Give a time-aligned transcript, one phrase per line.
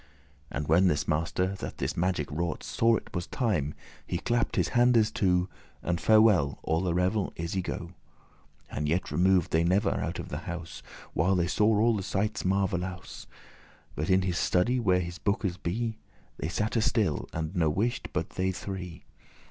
[0.49, 4.69] And when this master, that this magic wrought, Saw it was time, he clapp'd his
[4.69, 5.47] handes two,
[5.83, 7.95] And farewell, all the revel is y go.* *gone, removed
[8.71, 10.81] And yet remov'd they never out of the house,
[11.13, 13.27] While they saw all the sightes marvellous;
[13.93, 15.99] But in his study, where his bookes be,
[16.37, 19.03] They satte still, and no wight but they three.